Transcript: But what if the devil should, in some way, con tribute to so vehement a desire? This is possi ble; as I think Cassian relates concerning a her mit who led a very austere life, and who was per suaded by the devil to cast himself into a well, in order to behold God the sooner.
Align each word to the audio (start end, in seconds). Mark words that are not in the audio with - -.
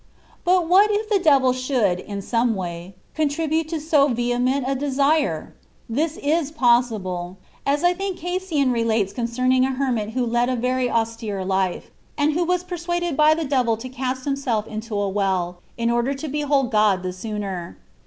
But 0.43 0.67
what 0.67 0.89
if 0.89 1.09
the 1.09 1.19
devil 1.19 1.53
should, 1.53 1.99
in 1.99 2.23
some 2.23 2.55
way, 2.55 2.95
con 3.15 3.29
tribute 3.29 3.67
to 3.67 3.79
so 3.79 4.07
vehement 4.07 4.65
a 4.67 4.73
desire? 4.73 5.53
This 5.87 6.17
is 6.17 6.51
possi 6.51 6.99
ble; 7.03 7.37
as 7.67 7.83
I 7.83 7.93
think 7.93 8.17
Cassian 8.17 8.71
relates 8.71 9.13
concerning 9.13 9.63
a 9.63 9.69
her 9.73 9.91
mit 9.91 10.13
who 10.13 10.25
led 10.25 10.49
a 10.49 10.55
very 10.55 10.89
austere 10.89 11.45
life, 11.45 11.91
and 12.17 12.33
who 12.33 12.43
was 12.43 12.63
per 12.63 12.77
suaded 12.77 13.15
by 13.15 13.35
the 13.35 13.45
devil 13.45 13.77
to 13.77 13.89
cast 13.89 14.25
himself 14.25 14.65
into 14.65 14.95
a 14.95 15.07
well, 15.07 15.59
in 15.77 15.91
order 15.91 16.15
to 16.15 16.27
behold 16.27 16.71
God 16.71 17.03
the 17.03 17.13
sooner. 17.13 17.77